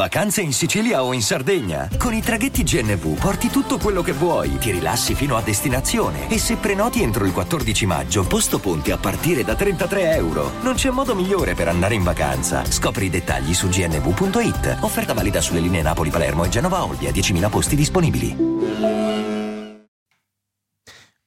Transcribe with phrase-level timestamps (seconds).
[0.00, 1.86] Vacanze in Sicilia o in Sardegna.
[1.98, 6.38] Con i traghetti GNV porti tutto quello che vuoi, ti rilassi fino a destinazione e
[6.38, 10.52] se prenoti entro il 14 maggio, posto ponti a partire da 33 euro.
[10.62, 12.64] Non c'è modo migliore per andare in vacanza.
[12.64, 14.78] Scopri i dettagli su gnv.it.
[14.80, 18.36] Offerta valida sulle linee Napoli-Palermo e Genova-Olbia, 10.000 posti disponibili.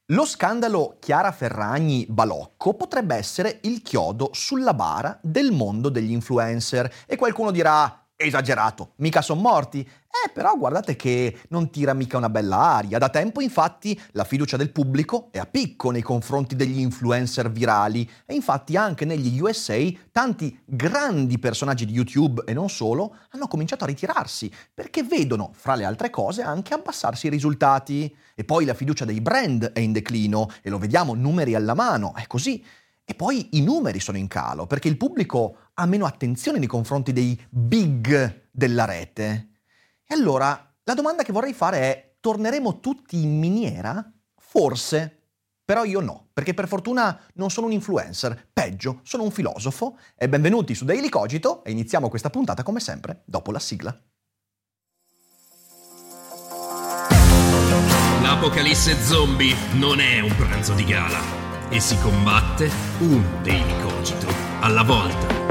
[0.08, 6.92] Lo scandalo Chiara Ferragni Balocco potrebbe essere il chiodo sulla bara del mondo degli influencer
[7.06, 9.80] e qualcuno dirà esagerato, mica sono morti.
[9.80, 12.98] Eh, però guardate che non tira mica una bella aria.
[12.98, 18.08] Da tempo, infatti, la fiducia del pubblico è a picco nei confronti degli influencer virali.
[18.24, 19.76] E infatti anche negli USA
[20.12, 25.74] tanti grandi personaggi di YouTube e non solo hanno cominciato a ritirarsi perché vedono, fra
[25.74, 28.14] le altre cose, anche abbassarsi i risultati.
[28.36, 32.14] E poi la fiducia dei brand è in declino e lo vediamo numeri alla mano.
[32.14, 32.64] È così.
[33.06, 37.12] E poi i numeri sono in calo perché il pubblico ha meno attenzione nei confronti
[37.12, 39.48] dei big della rete.
[40.06, 44.12] E allora la domanda che vorrei fare è, torneremo tutti in miniera?
[44.36, 45.20] Forse.
[45.64, 49.98] Però io no, perché per fortuna non sono un influencer, peggio, sono un filosofo.
[50.14, 53.98] E benvenuti su Daily Cogito e iniziamo questa puntata come sempre dopo la sigla.
[58.20, 61.20] L'apocalisse zombie non è un pranzo di gala
[61.70, 64.26] e si combatte un Daily Cogito
[64.60, 65.43] alla volta.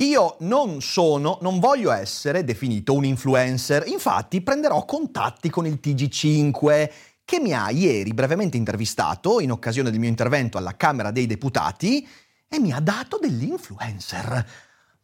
[0.00, 6.90] Io non sono, non voglio essere definito un influencer, infatti prenderò contatti con il TG5
[7.24, 12.06] che mi ha ieri brevemente intervistato in occasione del mio intervento alla Camera dei Deputati
[12.46, 14.46] e mi ha dato dell'influencer.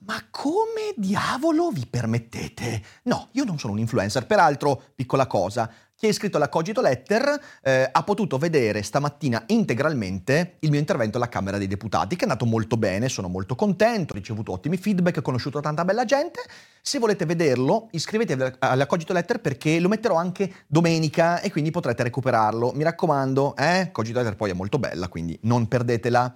[0.05, 2.83] Ma come diavolo vi permettete?
[3.05, 7.41] No, io non sono un influencer, peraltro, piccola cosa, chi è iscritto alla Cogito Letter
[7.63, 12.29] eh, ha potuto vedere stamattina integralmente il mio intervento alla Camera dei Deputati, che è
[12.29, 16.41] andato molto bene, sono molto contento, ho ricevuto ottimi feedback, ho conosciuto tanta bella gente.
[16.81, 22.03] Se volete vederlo, iscrivetevi alla Cogito Letter perché lo metterò anche domenica e quindi potrete
[22.03, 22.73] recuperarlo.
[22.75, 23.91] Mi raccomando, eh?
[23.93, 26.35] Cogito Letter poi è molto bella, quindi non perdetela.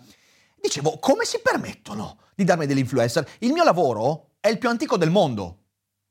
[0.61, 3.27] Dicevo, come si permettono di darmi dell'influencer?
[3.41, 5.63] Il mio lavoro è il più antico del mondo.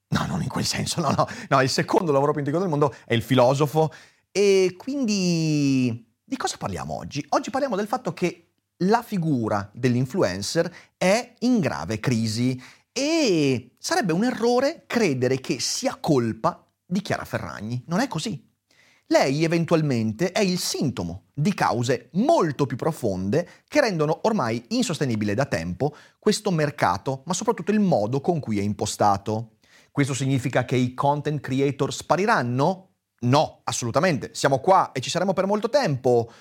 [0.09, 1.27] No, non in quel senso, no, no.
[1.49, 3.91] No, il secondo lavoro più antico del mondo è il filosofo.
[4.31, 7.23] E quindi di cosa parliamo oggi?
[7.29, 8.49] Oggi parliamo del fatto che
[8.79, 16.65] la figura dell'influencer è in grave crisi e sarebbe un errore credere che sia colpa
[16.85, 17.83] di Chiara Ferragni.
[17.87, 18.44] Non è così.
[19.07, 25.45] Lei eventualmente è il sintomo di cause molto più profonde che rendono ormai insostenibile da
[25.45, 29.57] tempo questo mercato, ma soprattutto il modo con cui è impostato.
[29.91, 32.95] Questo significa che i content creator spariranno?
[33.19, 34.31] No, assolutamente.
[34.33, 36.31] Siamo qua e ci saremo per molto tempo.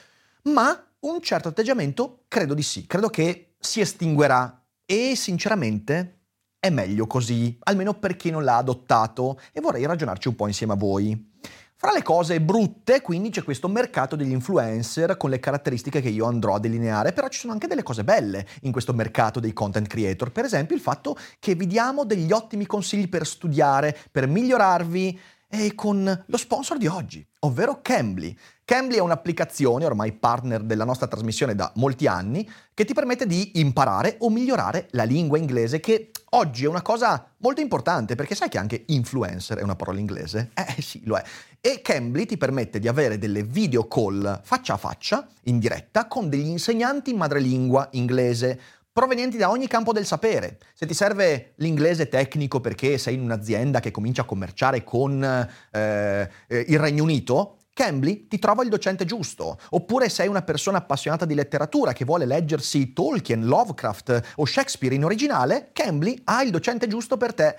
[0.44, 2.86] Ma un certo atteggiamento credo di sì.
[2.86, 4.64] Credo che si estinguerà.
[4.86, 6.20] E sinceramente
[6.58, 9.38] è meglio così, almeno per chi non l'ha adottato.
[9.52, 11.32] E vorrei ragionarci un po' insieme a voi.
[11.76, 16.24] Fra le cose brutte, quindi, c'è questo mercato degli influencer con le caratteristiche che io
[16.24, 19.88] andrò a delineare, però ci sono anche delle cose belle in questo mercato dei content
[19.88, 20.30] creator.
[20.30, 25.20] Per esempio il fatto che vi diamo degli ottimi consigli per studiare, per migliorarvi
[25.62, 28.36] e con lo sponsor di oggi, ovvero Cambly.
[28.64, 33.60] Cambly è un'applicazione, ormai partner della nostra trasmissione da molti anni, che ti permette di
[33.60, 38.48] imparare o migliorare la lingua inglese, che oggi è una cosa molto importante, perché sai
[38.48, 40.50] che anche influencer è una parola inglese?
[40.76, 41.22] Eh sì, lo è.
[41.60, 46.28] E Cambly ti permette di avere delle video call faccia a faccia, in diretta, con
[46.28, 48.60] degli insegnanti in madrelingua inglese,
[48.94, 50.58] provenienti da ogni campo del sapere.
[50.72, 56.30] Se ti serve l'inglese tecnico perché sei in un'azienda che comincia a commerciare con eh,
[56.46, 59.58] eh il Regno Unito, Cambly ti trova il docente giusto.
[59.70, 65.04] Oppure sei una persona appassionata di letteratura che vuole leggersi Tolkien, Lovecraft o Shakespeare in
[65.04, 67.56] originale, Cambly ha il docente giusto per te.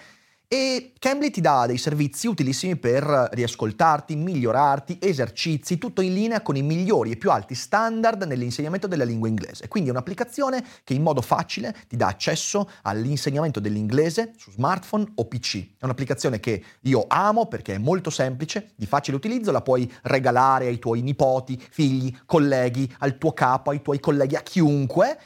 [0.48, 6.56] E Cambly ti dà dei servizi utilissimi per riascoltarti, migliorarti, esercizi, tutto in linea con
[6.56, 9.68] i migliori e più alti standard nell'insegnamento della lingua inglese.
[9.68, 15.26] Quindi è un'applicazione che in modo facile ti dà accesso all'insegnamento dell'inglese su smartphone o
[15.26, 15.78] PC.
[15.80, 20.68] È un'applicazione che io amo perché è molto semplice, di facile utilizzo, la puoi regalare
[20.68, 25.18] ai tuoi nipoti, figli, colleghi, al tuo capo, ai tuoi colleghi, a chiunque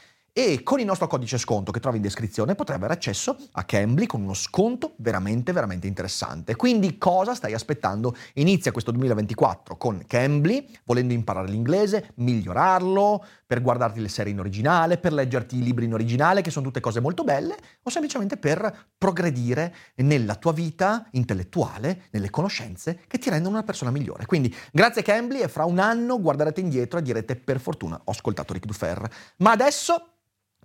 [0.42, 4.06] e con il nostro codice sconto che trovi in descrizione potrai avere accesso a Cambly
[4.06, 6.56] con uno sconto veramente veramente interessante.
[6.56, 8.16] Quindi cosa stai aspettando?
[8.34, 14.96] Inizia questo 2024 con Cambly, volendo imparare l'inglese, migliorarlo, per guardarti le serie in originale,
[14.96, 18.92] per leggerti i libri in originale, che sono tutte cose molto belle, o semplicemente per
[18.96, 24.24] progredire nella tua vita intellettuale, nelle conoscenze che ti rendono una persona migliore.
[24.24, 28.54] Quindi grazie Cambly e fra un anno guarderete indietro e direte per fortuna ho ascoltato
[28.54, 29.06] Rick Dufer.
[29.38, 30.14] Ma adesso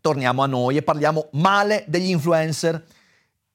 [0.06, 2.86] torniamo a noi e parliamo male degli influencer.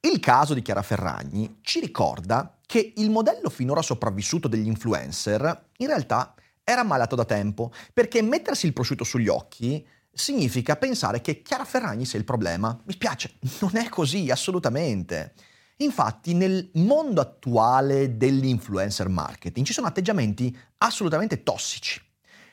[0.00, 5.86] Il caso di Chiara Ferragni ci ricorda che il modello finora sopravvissuto degli influencer in
[5.86, 11.64] realtà era malato da tempo, perché mettersi il prosciutto sugli occhi significa pensare che Chiara
[11.64, 12.76] Ferragni sia il problema.
[12.84, 15.34] Mi spiace, non è così, assolutamente.
[15.76, 22.02] Infatti nel mondo attuale dell'influencer marketing ci sono atteggiamenti assolutamente tossici.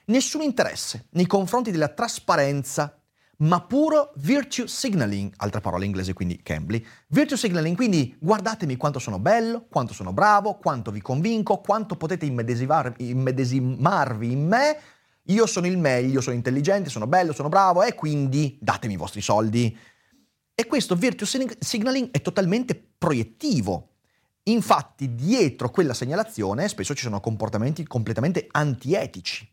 [0.06, 2.97] Nessun interesse nei confronti della trasparenza,
[3.38, 9.20] ma puro virtue signaling, altra parola inglese quindi Cambly, virtue signaling, quindi guardatemi quanto sono
[9.20, 14.78] bello, quanto sono bravo, quanto vi convinco, quanto potete immedesimarvi in me,
[15.30, 19.22] io sono il meglio, sono intelligente, sono bello, sono bravo e quindi datemi i vostri
[19.22, 19.78] soldi.
[20.56, 21.28] E questo virtue
[21.60, 23.96] signaling è totalmente proiettivo.
[24.44, 29.48] Infatti, dietro quella segnalazione spesso ci sono comportamenti completamente antietici.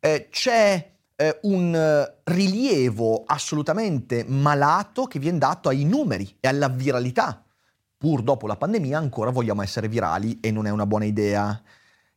[0.00, 6.68] Eh, c'è eh, un eh, rilievo assolutamente malato che viene dato ai numeri e alla
[6.68, 7.42] viralità.
[7.96, 11.60] Pur dopo la pandemia ancora vogliamo essere virali e non è una buona idea.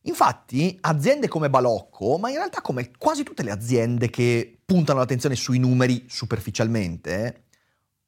[0.02, 5.34] Infatti, aziende come Balocco, ma in realtà come quasi tutte le aziende che puntano l'attenzione
[5.34, 7.44] sui numeri superficialmente,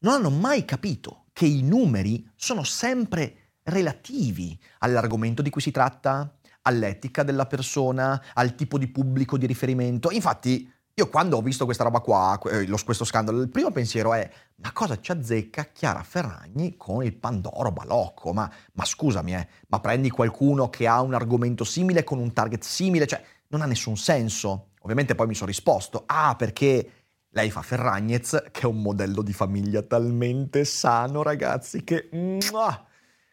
[0.00, 6.34] non hanno mai capito che i numeri sono sempre relativi all'argomento di cui si tratta,
[6.62, 10.10] all'etica della persona, al tipo di pubblico di riferimento.
[10.10, 14.30] Infatti, io quando ho visto questa roba qua, eh, questo scandalo, il primo pensiero è
[14.56, 18.32] ma cosa ci azzecca Chiara Ferragni con il Pandoro Balocco?
[18.32, 22.62] Ma, ma scusami, eh, ma prendi qualcuno che ha un argomento simile con un target
[22.62, 23.06] simile?
[23.06, 24.72] Cioè, non ha nessun senso.
[24.80, 26.90] Ovviamente poi mi sono risposto, ah perché
[27.30, 32.08] lei fa Ferragnez, che è un modello di famiglia talmente sano, ragazzi, che...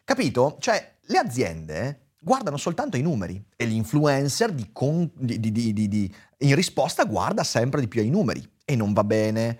[0.04, 0.56] Capito?
[0.58, 5.10] Cioè, le aziende guardano soltanto i numeri e l'influencer di con...
[5.14, 9.58] di, in risposta guarda sempre di più ai numeri e non va bene.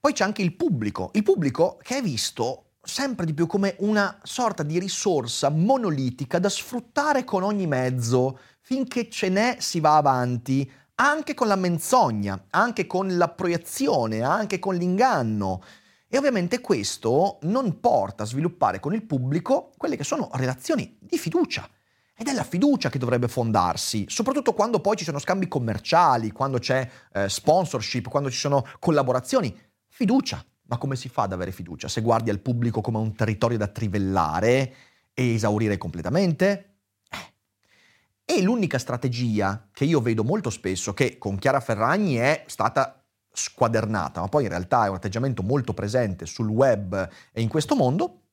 [0.00, 4.18] Poi c'è anche il pubblico, il pubblico che è visto sempre di più come una
[4.22, 8.38] sorta di risorsa monolitica da sfruttare con ogni mezzo.
[8.60, 14.58] Finché ce n'è si va avanti, anche con la menzogna, anche con la proiezione, anche
[14.58, 15.62] con l'inganno.
[16.08, 21.18] E ovviamente questo non porta a sviluppare con il pubblico quelle che sono relazioni di
[21.18, 21.68] fiducia.
[22.20, 26.58] Ed è la fiducia che dovrebbe fondarsi, soprattutto quando poi ci sono scambi commerciali, quando
[26.58, 29.58] c'è eh, sponsorship, quando ci sono collaborazioni.
[29.88, 30.44] Fiducia.
[30.64, 33.68] Ma come si fa ad avere fiducia se guardi al pubblico come un territorio da
[33.68, 34.74] trivellare
[35.14, 36.80] e esaurire completamente?
[38.22, 43.02] E l'unica strategia che io vedo molto spesso, che con Chiara Ferragni è stata
[43.32, 47.74] squadernata, ma poi in realtà è un atteggiamento molto presente sul web e in questo
[47.74, 48.24] mondo,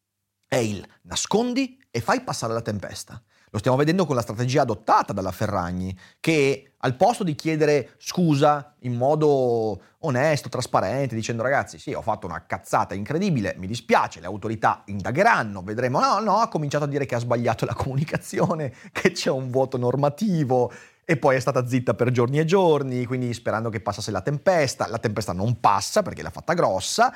[0.46, 3.24] è il nascondi e fai passare la tempesta.
[3.50, 8.76] Lo stiamo vedendo con la strategia adottata dalla Ferragni, che al posto di chiedere scusa
[8.82, 14.26] in modo onesto, trasparente, dicendo ragazzi sì, ho fatto una cazzata incredibile, mi dispiace, le
[14.26, 19.12] autorità indagheranno, vedremo, no, no, ha cominciato a dire che ha sbagliato la comunicazione, che
[19.12, 20.72] c'è un vuoto normativo
[21.06, 24.90] e poi è stata zitta per giorni e giorni, quindi sperando che passasse la tempesta,
[24.90, 27.16] la tempesta non passa perché l'ha fatta grossa.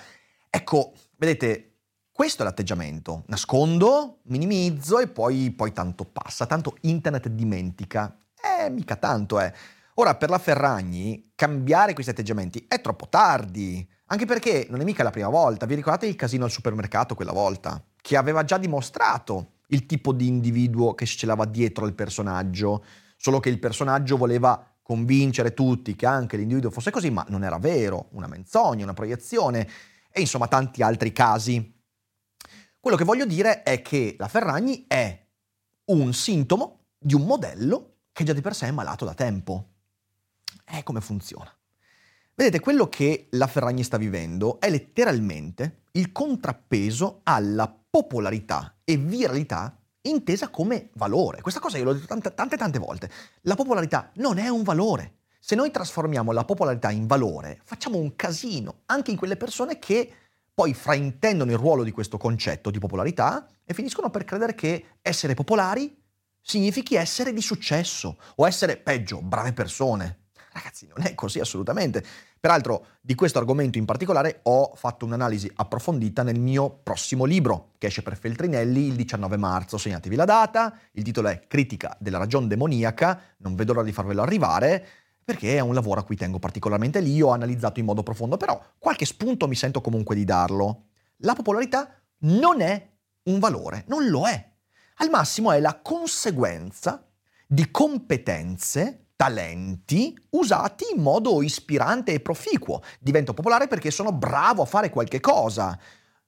[0.49, 1.70] Ecco, vedete,
[2.21, 3.23] questo è l'atteggiamento.
[3.29, 8.15] Nascondo, minimizzo e poi, poi tanto passa, tanto internet dimentica.
[8.39, 9.51] Eh, mica tanto, eh.
[9.95, 13.83] Ora, per la Ferragni, cambiare questi atteggiamenti è troppo tardi.
[14.05, 15.65] Anche perché non è mica la prima volta.
[15.65, 17.83] Vi ricordate il casino al supermercato quella volta?
[17.99, 22.83] Che aveva già dimostrato il tipo di individuo che si celava dietro al personaggio.
[23.17, 27.57] Solo che il personaggio voleva convincere tutti che anche l'individuo fosse così, ma non era
[27.57, 28.09] vero.
[28.11, 29.67] Una menzogna, una proiezione.
[30.11, 31.79] E insomma tanti altri casi
[32.81, 35.27] quello che voglio dire è che la Ferragni è
[35.85, 39.67] un sintomo di un modello che già di per sé è malato da tempo.
[40.65, 41.55] E come funziona?
[42.33, 49.77] Vedete, quello che la Ferragni sta vivendo è letteralmente il contrappeso alla popolarità e viralità
[50.01, 51.41] intesa come valore.
[51.41, 53.11] Questa cosa io l'ho detto tante, tante, tante volte.
[53.41, 55.17] La popolarità non è un valore.
[55.39, 60.13] Se noi trasformiamo la popolarità in valore, facciamo un casino anche in quelle persone che
[60.61, 65.33] poi fraintendono il ruolo di questo concetto di popolarità e finiscono per credere che essere
[65.33, 65.99] popolari
[66.39, 70.25] significhi essere di successo o essere, peggio, brave persone.
[70.51, 72.05] Ragazzi, non è così assolutamente.
[72.39, 77.87] Peraltro, di questo argomento in particolare ho fatto un'analisi approfondita nel mio prossimo libro, che
[77.87, 79.79] esce per Feltrinelli il 19 marzo.
[79.79, 84.21] Segnatevi la data, il titolo è Critica della ragione demoniaca, non vedo l'ora di farvelo
[84.21, 84.87] arrivare
[85.31, 88.61] perché è un lavoro a cui tengo particolarmente lì, ho analizzato in modo profondo, però
[88.77, 90.87] qualche spunto mi sento comunque di darlo.
[91.19, 91.89] La popolarità
[92.23, 92.89] non è
[93.23, 94.51] un valore, non lo è.
[94.95, 97.07] Al massimo è la conseguenza
[97.47, 102.81] di competenze, talenti usati in modo ispirante e proficuo.
[102.99, 105.79] Divento popolare perché sono bravo a fare qualche cosa.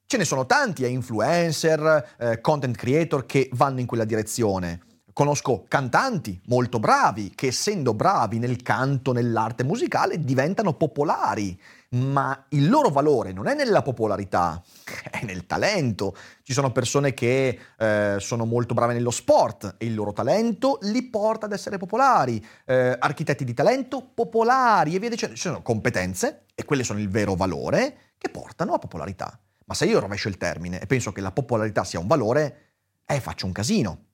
[0.06, 4.80] Ce ne sono tanti, eh, influencer, eh, content creator che vanno in quella direzione.
[5.14, 11.56] Conosco cantanti molto bravi che essendo bravi nel canto, nell'arte musicale, diventano popolari,
[11.90, 14.60] ma il loro valore non è nella popolarità,
[15.12, 16.16] è nel talento.
[16.42, 21.04] Ci sono persone che eh, sono molto brave nello sport e il loro talento li
[21.04, 22.44] porta ad essere popolari.
[22.64, 25.36] Eh, architetti di talento popolari e via dicendo.
[25.36, 29.38] Ci sono competenze, e quelle sono il vero valore, che portano a popolarità.
[29.66, 32.72] Ma se io rovescio il termine e penso che la popolarità sia un valore,
[33.06, 34.06] eh, faccio un casino.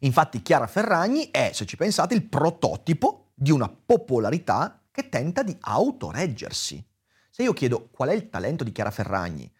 [0.00, 5.56] Infatti Chiara Ferragni è, se ci pensate, il prototipo di una popolarità che tenta di
[5.60, 6.84] autoreggersi.
[7.30, 9.50] Se io chiedo qual è il talento di Chiara Ferragni,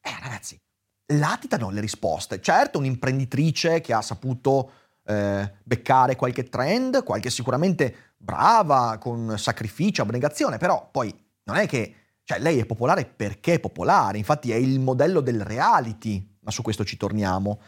[0.00, 0.60] eh ragazzi,
[1.06, 2.40] latitano le risposte.
[2.40, 4.72] Certo, un'imprenditrice che ha saputo
[5.04, 11.12] eh, beccare qualche trend, qualche sicuramente brava, con sacrificio, abnegazione, però poi
[11.44, 11.94] non è che...
[12.28, 16.60] Cioè, lei è popolare perché è popolare, infatti è il modello del reality, ma su
[16.60, 17.58] questo ci torniamo.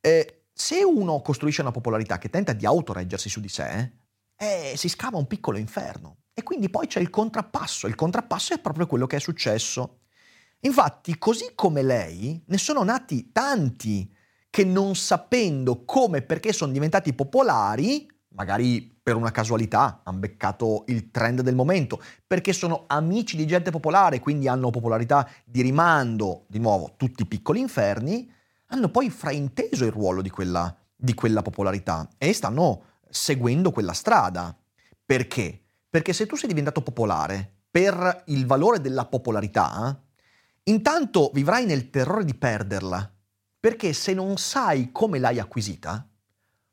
[0.00, 3.92] Eh, se uno costruisce una popolarità che tenta di autoreggersi su di sé,
[4.36, 6.22] eh, si scava un piccolo inferno.
[6.34, 7.86] E quindi poi c'è il contrappasso.
[7.86, 10.00] Il contrappasso è proprio quello che è successo.
[10.62, 14.12] Infatti, così come lei, ne sono nati tanti
[14.50, 20.82] che non sapendo come e perché sono diventati popolari, magari per una casualità, hanno beccato
[20.88, 26.46] il trend del momento, perché sono amici di gente popolare, quindi hanno popolarità di rimando,
[26.48, 28.28] di nuovo, tutti piccoli inferni,
[28.68, 34.56] hanno poi frainteso il ruolo di quella, di quella popolarità e stanno seguendo quella strada.
[35.04, 35.62] Perché?
[35.88, 40.02] Perché se tu sei diventato popolare per il valore della popolarità,
[40.64, 43.10] intanto vivrai nel terrore di perderla,
[43.58, 46.06] perché se non sai come l'hai acquisita,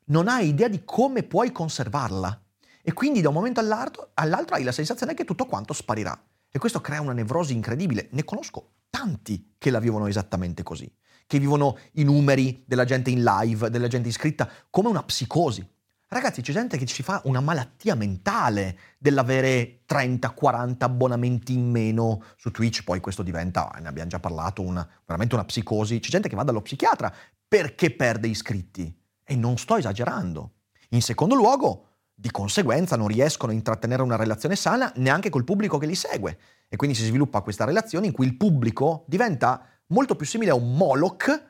[0.06, 2.42] non hai idea di come puoi conservarla.
[2.82, 6.18] E quindi da un momento all'altro, all'altro hai la sensazione che tutto quanto sparirà.
[6.48, 8.08] E questo crea una nevrosi incredibile.
[8.12, 10.90] Ne conosco tanti che la vivono esattamente così
[11.26, 15.66] che vivono i numeri della gente in live, della gente iscritta, come una psicosi.
[16.08, 22.52] Ragazzi, c'è gente che ci fa una malattia mentale dell'avere 30-40 abbonamenti in meno su
[22.52, 25.98] Twitch, poi questo diventa, ne abbiamo già parlato, una, veramente una psicosi.
[25.98, 27.12] C'è gente che va dallo psichiatra
[27.48, 28.96] perché perde iscritti.
[29.24, 30.52] E non sto esagerando.
[30.90, 35.76] In secondo luogo, di conseguenza non riescono a intrattenere una relazione sana neanche col pubblico
[35.76, 36.38] che li segue.
[36.68, 40.54] E quindi si sviluppa questa relazione in cui il pubblico diventa molto più simile a
[40.54, 41.44] un Moloch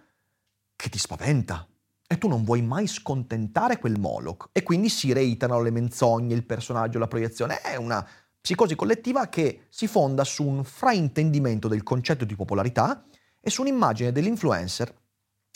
[0.74, 1.66] che ti spaventa.
[2.08, 4.50] E tu non vuoi mai scontentare quel Moloch.
[4.52, 7.60] E quindi si reiterano le menzogne, il personaggio, la proiezione.
[7.60, 8.06] È una
[8.40, 13.04] psicosi collettiva che si fonda su un fraintendimento del concetto di popolarità
[13.40, 14.94] e su un'immagine dell'influencer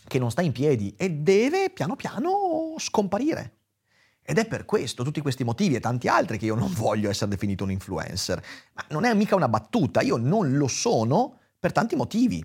[0.09, 3.59] che non sta in piedi e deve piano piano scomparire.
[4.23, 7.31] Ed è per questo, tutti questi motivi e tanti altri, che io non voglio essere
[7.31, 8.43] definito un influencer.
[8.73, 12.45] Ma non è mica una battuta, io non lo sono per tanti motivi.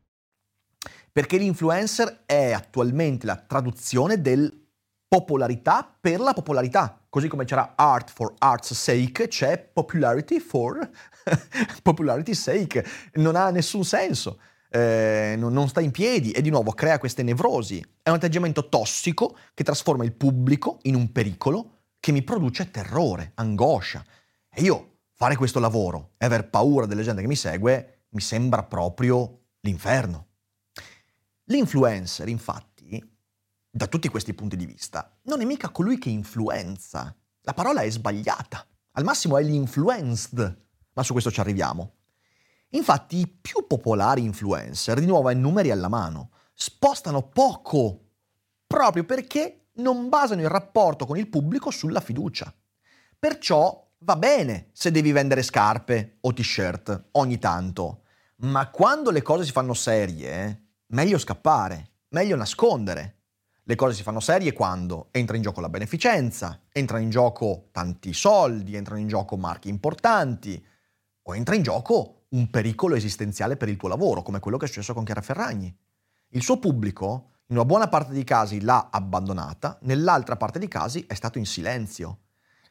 [1.11, 4.61] Perché l'influencer è attualmente la traduzione del
[5.07, 6.97] popolarità per la popolarità.
[7.09, 10.89] Così come c'era art for art's sake, c'è popularity for
[11.83, 12.85] popularity sake.
[13.15, 14.39] Non ha nessun senso.
[14.69, 17.83] Eh, non sta in piedi e di nuovo crea queste nevrosi.
[18.01, 23.33] È un atteggiamento tossico che trasforma il pubblico in un pericolo che mi produce terrore,
[23.35, 24.05] angoscia.
[24.49, 28.63] E io fare questo lavoro e aver paura della gente che mi segue mi sembra
[28.63, 30.27] proprio l'inferno.
[31.51, 32.97] L'influencer, infatti,
[33.69, 37.13] da tutti questi punti di vista, non è mica colui che influenza.
[37.41, 38.65] La parola è sbagliata.
[38.91, 41.95] Al massimo è l'influenced, ma su questo ci arriviamo.
[42.69, 48.11] Infatti i più popolari influencer, di nuovo ai numeri alla mano, spostano poco,
[48.65, 52.53] proprio perché non basano il rapporto con il pubblico sulla fiducia.
[53.19, 58.03] Perciò va bene se devi vendere scarpe o t-shirt ogni tanto,
[58.37, 63.17] ma quando le cose si fanno serie, meglio scappare, meglio nascondere.
[63.63, 68.13] Le cose si fanno serie quando entra in gioco la beneficenza, entrano in gioco tanti
[68.13, 70.63] soldi, entrano in gioco marchi importanti,
[71.23, 74.67] o entra in gioco un pericolo esistenziale per il tuo lavoro, come quello che è
[74.67, 75.73] successo con Chiara Ferragni.
[76.29, 81.05] Il suo pubblico, in una buona parte dei casi, l'ha abbandonata, nell'altra parte dei casi
[81.07, 82.21] è stato in silenzio,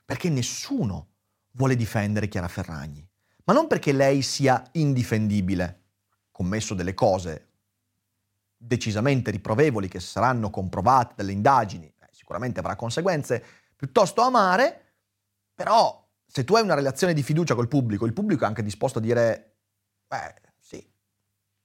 [0.05, 1.09] perché nessuno
[1.53, 3.07] vuole difendere Chiara Ferragni,
[3.45, 5.85] ma non perché lei sia indifendibile,
[6.31, 7.50] commesso delle cose
[8.63, 13.43] decisamente riprovevoli che saranno comprovate dalle indagini, eh, sicuramente avrà conseguenze
[13.75, 14.97] piuttosto amare,
[15.55, 18.99] però se tu hai una relazione di fiducia col pubblico, il pubblico è anche disposto
[18.99, 19.57] a dire,
[20.07, 20.87] beh sì,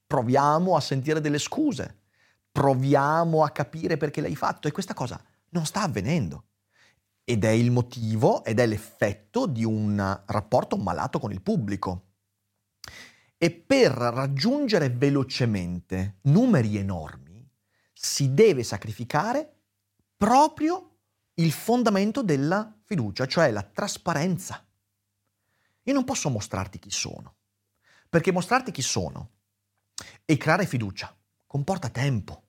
[0.07, 2.03] proviamo a sentire delle scuse,
[2.49, 6.45] proviamo a capire perché l'hai fatto e questa cosa non sta avvenendo.
[7.25, 12.13] Ed è il motivo ed è l'effetto di un rapporto malato con il pubblico.
[13.37, 17.47] E per raggiungere velocemente numeri enormi
[17.91, 19.53] si deve sacrificare
[20.15, 20.97] proprio
[21.35, 24.65] il fondamento della fiducia, cioè la trasparenza.
[25.83, 27.35] Io non posso mostrarti chi sono,
[28.09, 29.31] perché mostrarti chi sono
[30.23, 31.15] e creare fiducia
[31.45, 32.43] comporta tempo,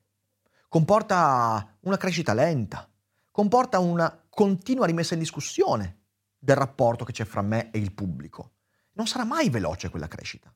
[0.68, 2.88] comporta una crescita lenta,
[3.30, 6.04] comporta una continua rimessa in discussione
[6.38, 8.52] del rapporto che c'è fra me e il pubblico.
[8.92, 10.54] Non sarà mai veloce quella crescita.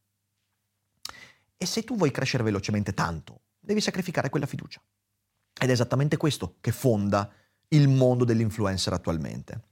[1.62, 4.80] E se tu vuoi crescere velocemente tanto, devi sacrificare quella fiducia.
[5.60, 7.30] Ed è esattamente questo che fonda
[7.68, 9.64] il mondo dell'influencer attualmente.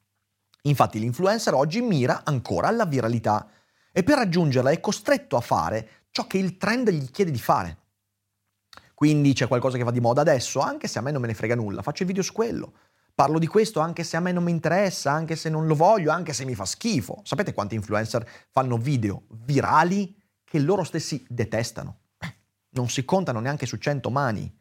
[0.65, 3.49] Infatti l'influencer oggi mira ancora alla viralità
[3.91, 7.79] e per raggiungerla è costretto a fare ciò che il trend gli chiede di fare.
[8.93, 11.35] Quindi c'è qualcosa che va di moda adesso, anche se a me non me ne
[11.35, 12.75] frega nulla, faccio i video su quello.
[13.15, 16.11] Parlo di questo anche se a me non mi interessa, anche se non lo voglio,
[16.11, 17.23] anche se mi fa schifo.
[17.25, 20.15] Sapete quanti influencer fanno video virali
[20.49, 21.99] che loro stessi detestano.
[22.71, 24.57] Non si contano neanche su cento mani.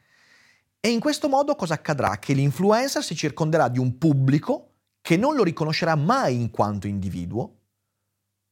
[0.79, 2.19] E in questo modo cosa accadrà?
[2.19, 7.55] Che l'influencer si circonderà di un pubblico che non lo riconoscerà mai in quanto individuo,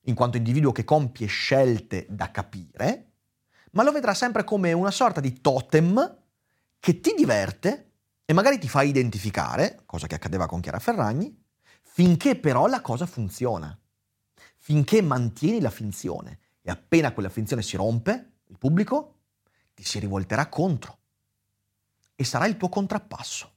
[0.01, 3.12] in quanto individuo che compie scelte da capire,
[3.72, 6.18] ma lo vedrà sempre come una sorta di totem
[6.80, 7.92] che ti diverte
[8.24, 11.44] e magari ti fa identificare, cosa che accadeva con Chiara Ferragni,
[11.82, 13.77] finché però la cosa funziona,
[14.58, 16.39] finché mantieni la finzione.
[16.68, 19.20] E appena quella finzione si rompe, il pubblico
[19.76, 20.98] ti si rivolterà contro
[22.16, 23.52] e sarà il tuo contrappasso.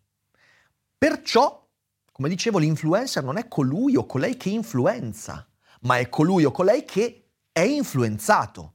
[0.99, 1.67] Perciò,
[2.13, 5.49] come dicevo, l'influencer non è colui o colei che influenza,
[5.83, 8.75] ma è colui o colei che è influenzato.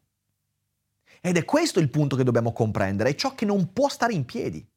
[1.22, 4.26] Ed è questo il punto che dobbiamo comprendere, è ciò che non può stare in
[4.26, 4.68] piedi.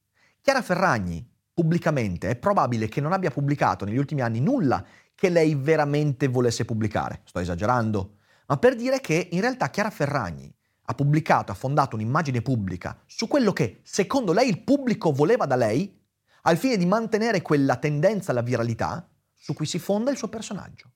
[0.42, 5.55] Chiara Ferragni, pubblicamente, è probabile che non abbia pubblicato negli ultimi anni nulla che lei
[5.55, 7.23] veramente volesse pubblicare.
[7.25, 10.52] Sto esagerando, ma per dire che in realtà Chiara Ferragni
[10.88, 15.56] ha pubblicato, ha fondato un'immagine pubblica su quello che secondo lei il pubblico voleva da
[15.56, 16.00] lei,
[16.42, 20.92] al fine di mantenere quella tendenza alla viralità su cui si fonda il suo personaggio.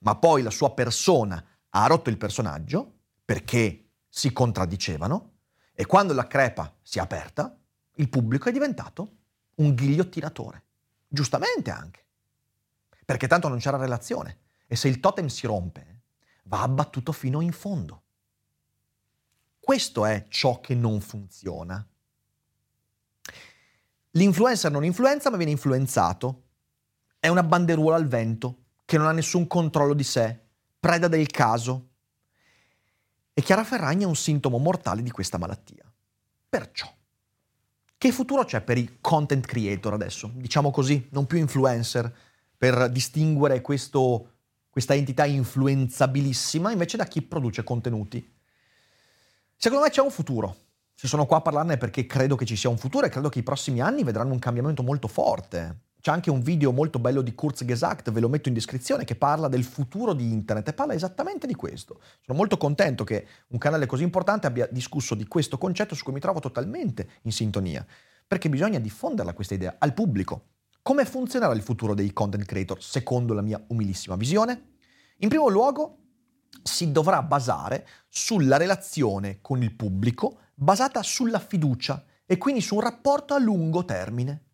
[0.00, 5.34] Ma poi la sua persona ha rotto il personaggio perché si contraddicevano
[5.72, 7.56] e quando la crepa si è aperta,
[7.94, 9.16] il pubblico è diventato
[9.56, 10.64] un ghigliottinatore.
[11.06, 12.04] Giustamente anche.
[13.04, 14.38] Perché tanto non c'era relazione.
[14.66, 15.89] E se il totem si rompe,
[16.50, 18.02] va abbattuto fino in fondo.
[19.60, 21.86] Questo è ciò che non funziona.
[24.12, 26.42] L'influencer non influenza ma viene influenzato.
[27.20, 30.38] È una banderuola al vento che non ha nessun controllo di sé,
[30.80, 31.88] preda del caso.
[33.32, 35.84] E Chiara Ferragni è un sintomo mortale di questa malattia.
[36.48, 36.92] Perciò,
[37.96, 40.32] che futuro c'è per i content creator adesso?
[40.34, 42.12] Diciamo così, non più influencer,
[42.58, 44.39] per distinguere questo
[44.70, 48.34] questa entità influenzabilissima invece da chi produce contenuti.
[49.56, 50.56] Secondo me c'è un futuro.
[50.94, 53.40] Se sono qua a parlarne perché credo che ci sia un futuro e credo che
[53.40, 55.88] i prossimi anni vedranno un cambiamento molto forte.
[56.00, 59.48] C'è anche un video molto bello di Kurzgesagt, ve lo metto in descrizione, che parla
[59.48, 62.00] del futuro di internet e parla esattamente di questo.
[62.24, 66.14] Sono molto contento che un canale così importante abbia discusso di questo concetto su cui
[66.14, 67.84] mi trovo totalmente in sintonia,
[68.26, 70.44] perché bisogna diffonderla questa idea al pubblico.
[70.82, 74.76] Come funzionerà il futuro dei content creator secondo la mia umilissima visione?
[75.18, 75.98] In primo luogo
[76.62, 82.80] si dovrà basare sulla relazione con il pubblico basata sulla fiducia e quindi su un
[82.80, 84.44] rapporto a lungo termine.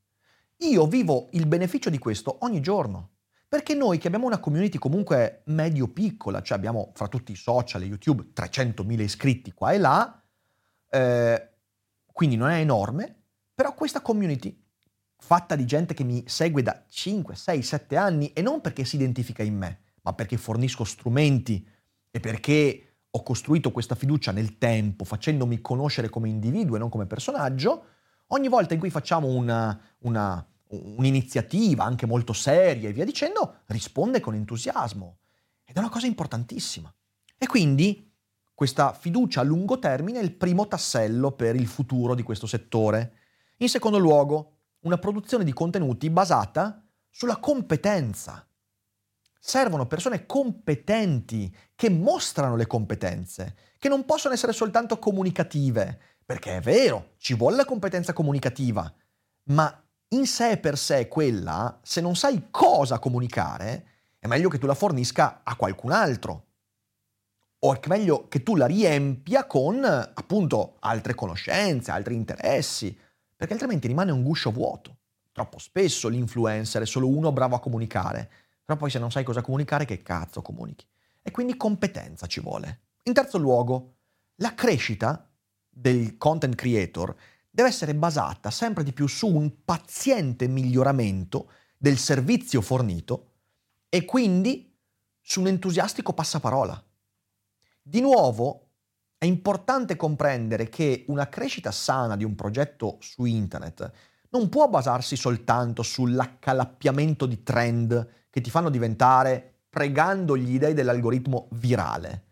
[0.58, 3.10] Io vivo il beneficio di questo ogni giorno,
[3.46, 7.86] perché noi che abbiamo una community comunque medio-piccola, cioè abbiamo fra tutti i social e
[7.86, 10.22] YouTube 300.000 iscritti qua e là,
[10.90, 11.50] eh,
[12.12, 13.22] quindi non è enorme,
[13.54, 14.65] però questa community
[15.26, 18.94] fatta di gente che mi segue da 5, 6, 7 anni e non perché si
[18.94, 21.66] identifica in me, ma perché fornisco strumenti
[22.12, 27.06] e perché ho costruito questa fiducia nel tempo, facendomi conoscere come individuo e non come
[27.06, 27.84] personaggio,
[28.28, 34.20] ogni volta in cui facciamo una, una, un'iniziativa anche molto seria e via dicendo, risponde
[34.20, 35.18] con entusiasmo.
[35.64, 36.94] Ed è una cosa importantissima.
[37.36, 38.08] E quindi
[38.54, 43.14] questa fiducia a lungo termine è il primo tassello per il futuro di questo settore.
[43.56, 44.55] In secondo luogo,
[44.86, 48.46] una produzione di contenuti basata sulla competenza.
[49.38, 56.60] servono persone competenti, che mostrano le competenze, che non possono essere soltanto comunicative, perché è
[56.60, 58.92] vero, ci vuole la competenza comunicativa,
[59.50, 63.86] ma in sé per sé quella, se non sai cosa comunicare,
[64.18, 66.44] è meglio che tu la fornisca a qualcun altro.
[67.60, 72.98] O è meglio che tu la riempia con, appunto, altre conoscenze, altri interessi,
[73.36, 74.96] perché altrimenti rimane un guscio vuoto.
[75.32, 78.30] Troppo spesso l'influencer è solo uno bravo a comunicare,
[78.64, 80.86] però poi se non sai cosa comunicare, che cazzo comunichi?
[81.22, 82.80] E quindi competenza ci vuole.
[83.02, 83.96] In terzo luogo,
[84.36, 85.28] la crescita
[85.68, 87.14] del content creator
[87.50, 93.32] deve essere basata sempre di più su un paziente miglioramento del servizio fornito
[93.88, 94.74] e quindi
[95.20, 96.82] su un entusiastico passaparola.
[97.82, 98.65] Di nuovo,
[99.26, 103.90] importante comprendere che una crescita sana di un progetto su internet
[104.30, 111.48] non può basarsi soltanto sull'accalappiamento di trend che ti fanno diventare, pregando gli dei dell'algoritmo
[111.52, 112.24] virale.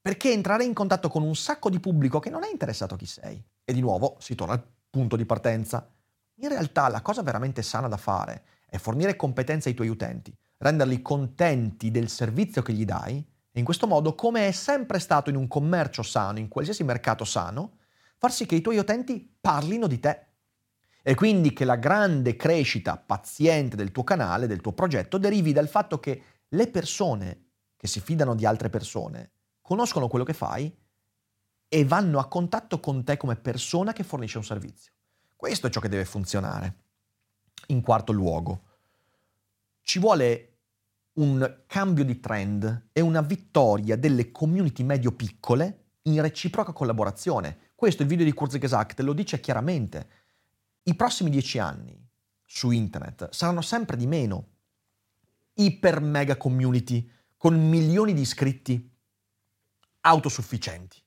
[0.00, 3.06] Perché entrare in contatto con un sacco di pubblico che non è interessato a chi
[3.06, 3.42] sei.
[3.64, 5.90] E di nuovo si torna al punto di partenza.
[6.36, 11.02] In realtà la cosa veramente sana da fare è fornire competenze ai tuoi utenti, renderli
[11.02, 13.26] contenti del servizio che gli dai
[13.56, 17.24] e in questo modo, come è sempre stato in un commercio sano, in qualsiasi mercato
[17.24, 17.78] sano,
[18.18, 20.26] far sì che i tuoi utenti parlino di te.
[21.02, 25.68] E quindi che la grande crescita paziente del tuo canale, del tuo progetto, derivi dal
[25.68, 27.44] fatto che le persone
[27.78, 29.30] che si fidano di altre persone
[29.62, 30.70] conoscono quello che fai
[31.66, 34.92] e vanno a contatto con te come persona che fornisce un servizio.
[35.34, 36.74] Questo è ciò che deve funzionare.
[37.68, 38.64] In quarto luogo,
[39.80, 40.55] ci vuole
[41.16, 47.70] un cambio di trend e una vittoria delle community medio-piccole in reciproca collaborazione.
[47.74, 50.08] Questo il video di Kurzgesagt lo dice chiaramente.
[50.84, 51.98] I prossimi dieci anni
[52.44, 54.46] su internet saranno sempre di meno
[55.54, 58.90] iper mega community con milioni di iscritti
[60.02, 61.02] autosufficienti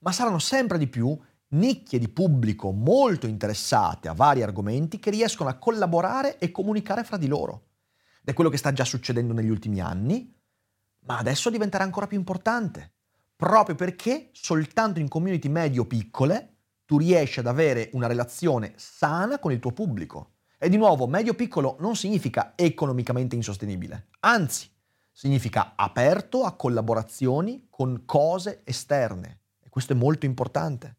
[0.00, 1.16] ma saranno sempre di più
[1.50, 7.16] nicchie di pubblico molto interessate a vari argomenti che riescono a collaborare e comunicare fra
[7.16, 7.67] di loro.
[8.28, 10.34] È quello che sta già succedendo negli ultimi anni,
[11.06, 12.92] ma adesso diventerà ancora più importante,
[13.34, 19.58] proprio perché soltanto in community medio-piccole tu riesci ad avere una relazione sana con il
[19.58, 20.34] tuo pubblico.
[20.58, 24.70] E di nuovo, medio-piccolo non significa economicamente insostenibile, anzi,
[25.10, 29.38] significa aperto a collaborazioni con cose esterne
[29.78, 30.96] questo è molto importante.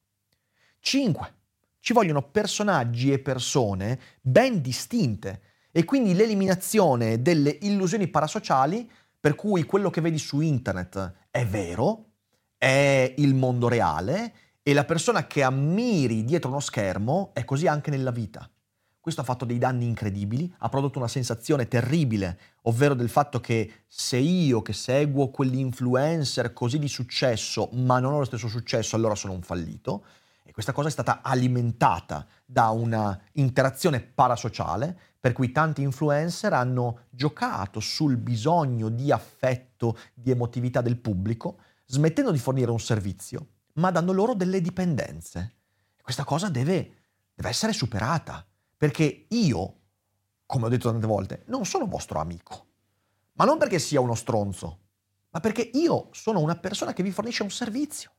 [0.79, 1.33] 5.
[1.81, 9.63] Ci vogliono personaggi e persone ben distinte e quindi l'eliminazione delle illusioni parasociali per cui
[9.63, 12.05] quello che vedi su internet è vero,
[12.57, 17.89] è il mondo reale e la persona che ammiri dietro uno schermo è così anche
[17.91, 18.49] nella vita.
[18.99, 23.85] Questo ha fatto dei danni incredibili, ha prodotto una sensazione terribile, ovvero del fatto che
[23.87, 29.15] se io che seguo quell'influencer così di successo, ma non ho lo stesso successo, allora
[29.15, 30.05] sono un fallito.
[30.59, 37.79] Questa cosa è stata alimentata da una interazione parasociale, per cui tanti influencer hanno giocato
[37.79, 44.11] sul bisogno di affetto, di emotività del pubblico, smettendo di fornire un servizio, ma dando
[44.11, 45.53] loro delle dipendenze.
[46.01, 46.75] Questa cosa deve,
[47.33, 48.45] deve essere superata.
[48.75, 49.75] Perché io,
[50.45, 52.67] come ho detto tante volte, non sono vostro amico.
[53.35, 54.79] Ma non perché sia uno stronzo,
[55.29, 58.11] ma perché io sono una persona che vi fornisce un servizio.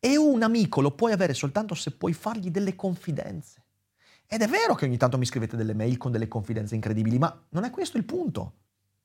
[0.00, 3.64] E un amico lo puoi avere soltanto se puoi fargli delle confidenze.
[4.26, 7.46] Ed è vero che ogni tanto mi scrivete delle mail con delle confidenze incredibili, ma
[7.50, 8.54] non è questo il punto.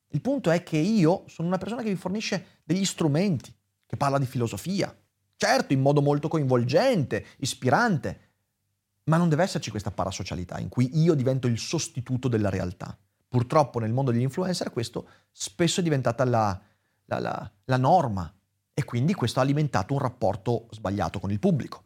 [0.10, 4.20] Il punto è che io sono una persona che vi fornisce degli strumenti, che parla
[4.20, 4.96] di filosofia.
[5.36, 8.20] Certo, in modo molto coinvolgente, ispirante,
[9.06, 12.96] ma non deve esserci questa parasocialità in cui io divento il sostituto della realtà.
[13.28, 16.62] Purtroppo nel mondo degli influencer questo spesso è diventata la,
[17.06, 18.32] la, la, la norma
[18.74, 21.84] e quindi questo ha alimentato un rapporto sbagliato con il pubblico.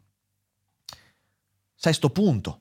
[1.74, 2.60] Sesto punto,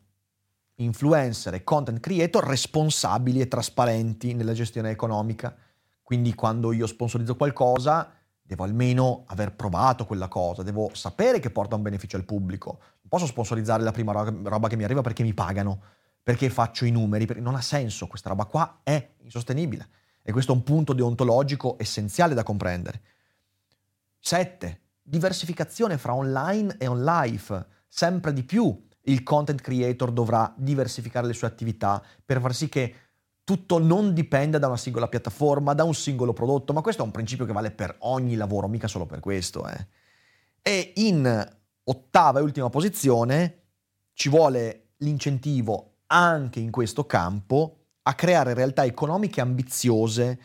[0.76, 5.56] influencer e content creator responsabili e trasparenti nella gestione economica.
[6.02, 8.12] Quindi quando io sponsorizzo qualcosa
[8.42, 12.78] devo almeno aver provato quella cosa, devo sapere che porta un beneficio al pubblico.
[12.80, 15.82] Non posso sponsorizzare la prima roba che mi arriva perché mi pagano,
[16.22, 19.88] perché faccio i numeri, perché non ha senso, questa roba qua è insostenibile.
[20.22, 23.02] E questo è un punto deontologico essenziale da comprendere.
[24.28, 24.82] 7.
[25.02, 27.66] Diversificazione fra online e on life.
[27.88, 32.96] Sempre di più il content creator dovrà diversificare le sue attività per far sì che
[33.46, 37.12] tutto non dipende da una singola piattaforma, da un singolo prodotto, ma questo è un
[37.12, 39.66] principio che vale per ogni lavoro, mica solo per questo.
[39.66, 39.88] Eh.
[40.62, 43.62] E in ottava e ultima posizione
[44.12, 50.38] ci vuole l'incentivo anche in questo campo a creare realtà economiche ambiziose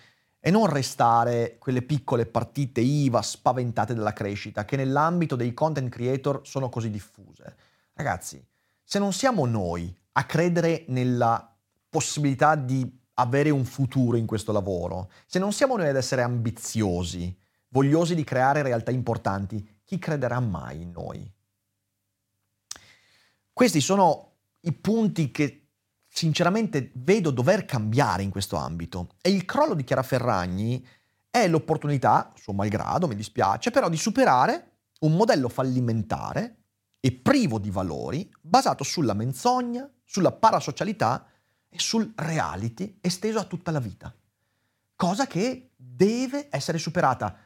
[0.45, 6.41] e non restare quelle piccole partite IVA spaventate dalla crescita che nell'ambito dei content creator
[6.43, 7.57] sono così diffuse.
[7.93, 8.45] Ragazzi,
[8.83, 11.49] se non siamo noi a credere nella
[11.89, 17.39] possibilità di avere un futuro in questo lavoro, se non siamo noi ad essere ambiziosi,
[17.69, 21.33] vogliosi di creare realtà importanti, chi crederà mai in noi?
[23.53, 25.62] Questi sono i punti che
[26.15, 29.15] sinceramente vedo dover cambiare in questo ambito.
[29.23, 30.87] E il crollo di Chiara Ferragni
[31.31, 36.65] è l'opportunità, suo malgrado, mi dispiace, però di superare un modello fallimentare
[37.01, 41.27] e privo di valori basato sulla menzogna, sulla parasocialità
[41.69, 44.15] e sul reality esteso a tutta la vita.
[44.95, 47.37] Cosa che deve essere superata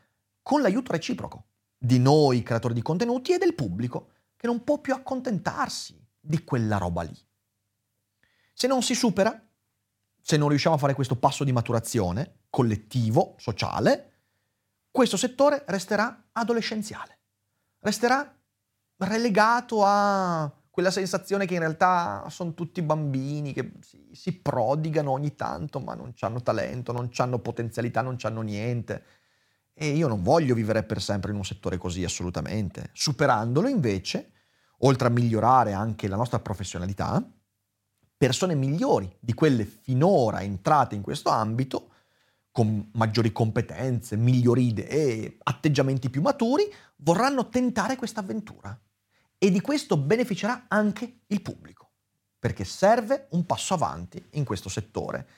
[0.42, 1.46] con l'aiuto reciproco
[1.78, 6.78] di noi creatori di contenuti e del pubblico che non può più accontentarsi di quella
[6.78, 7.16] roba lì.
[8.58, 9.38] Se non si supera,
[10.18, 14.12] se non riusciamo a fare questo passo di maturazione collettivo, sociale,
[14.90, 17.18] questo settore resterà adolescenziale,
[17.80, 18.34] resterà
[18.96, 25.34] relegato a quella sensazione che in realtà sono tutti bambini che si, si prodigano ogni
[25.34, 29.04] tanto, ma non hanno talento, non hanno potenzialità, non hanno niente.
[29.74, 32.88] E io non voglio vivere per sempre in un settore così, assolutamente.
[32.94, 34.32] Superandolo invece,
[34.78, 37.22] oltre a migliorare anche la nostra professionalità,
[38.16, 41.90] persone migliori di quelle finora entrate in questo ambito,
[42.50, 48.78] con maggiori competenze, migliori idee, atteggiamenti più maturi, vorranno tentare questa avventura.
[49.36, 51.90] E di questo beneficerà anche il pubblico,
[52.38, 55.28] perché serve un passo avanti in questo settore.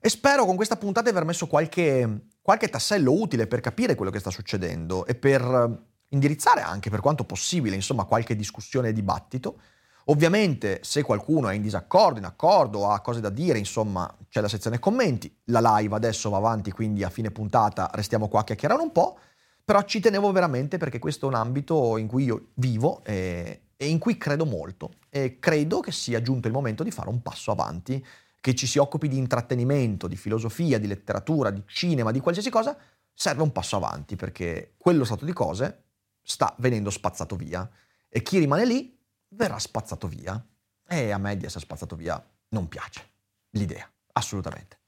[0.00, 4.10] E spero con questa puntata di aver messo qualche, qualche tassello utile per capire quello
[4.10, 9.60] che sta succedendo e per indirizzare anche, per quanto possibile, insomma, qualche discussione e dibattito
[10.08, 14.48] Ovviamente se qualcuno è in disaccordo, in accordo, ha cose da dire, insomma c'è la
[14.48, 18.80] sezione commenti, la live adesso va avanti, quindi a fine puntata restiamo qua a chiacchierare
[18.80, 19.18] un po',
[19.64, 23.88] però ci tenevo veramente perché questo è un ambito in cui io vivo e, e
[23.88, 24.94] in cui credo molto.
[25.10, 28.04] E credo che sia giunto il momento di fare un passo avanti,
[28.40, 32.76] che ci si occupi di intrattenimento, di filosofia, di letteratura, di cinema, di qualsiasi cosa,
[33.12, 35.82] serve un passo avanti perché quello stato di cose
[36.22, 37.68] sta venendo spazzato via.
[38.08, 38.95] E chi rimane lì
[39.28, 40.44] verrà spazzato via.
[40.88, 43.10] E a me di essere spazzato via non piace
[43.50, 44.78] l'idea, assolutamente.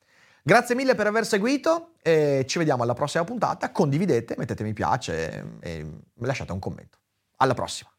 [0.42, 3.70] Grazie mille per aver seguito e ci vediamo alla prossima puntata.
[3.70, 5.86] Condividete, mettete mi piace e
[6.20, 6.98] lasciate un commento.
[7.36, 7.90] Alla prossima.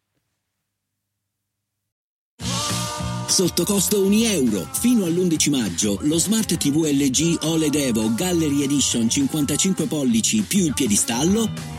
[3.28, 4.66] Sotto costo 1 euro.
[4.72, 10.74] Fino all'11 maggio lo Smart TV LG OLED Evo Gallery Edition 55 pollici più il
[10.74, 11.79] piedistallo